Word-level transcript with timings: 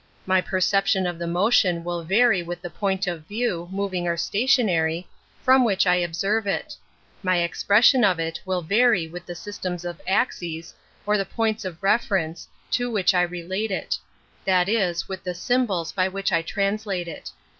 My 0.25 0.41
perception 0.41 1.05
of 1.05 1.19
the 1.19 1.27
motion 1.27 1.83
will 1.83 2.01
vary 2.01 2.41
with 2.41 2.63
the 2.63 2.71
point 2.71 3.05
of 3.05 3.27
view, 3.27 3.69
moving 3.71 4.07
or 4.07 4.17
stationary, 4.17 5.07
from 5.43 5.63
which 5.63 5.85
I 5.85 5.93
observe 5.97 6.47
it. 6.47 6.75
My 7.21 7.37
expression 7.43 8.03
of 8.03 8.19
it 8.19 8.39
will 8.43 8.63
vary 8.63 9.07
with 9.07 9.27
the 9.27 9.35
systems 9.35 9.85
of 9.85 10.01
axes, 10.07 10.73
or 11.05 11.19
the 11.19 11.23
points 11.23 11.65
of 11.65 11.83
reference, 11.83 12.47
to 12.71 12.89
which 12.89 13.13
I 13.13 13.21
relate 13.21 13.69
it; 13.69 13.95
that 14.43 14.67
is, 14.67 15.07
with 15.07 15.23
the 15.23 15.35
sym 15.35 15.67
bols 15.67 15.93
by 15.93 16.07
which 16.07 16.31
I 16.31 16.41
translate 16.41 17.07
it. 17.07 17.29